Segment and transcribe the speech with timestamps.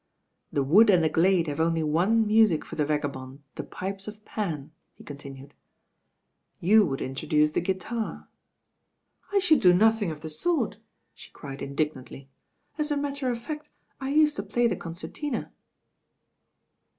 [0.51, 4.25] "The wood and the glade have only one music for the vagabond, the pipes of
[4.25, 5.53] Pan,*' he continued.
[6.59, 8.27] "You would introduce the guitar."
[9.31, 10.77] "I should do nothing of the sort,"
[11.13, 12.31] she cried in dignantly.
[12.79, 13.69] "As a matter of fact
[13.99, 15.51] I used to play the concertina."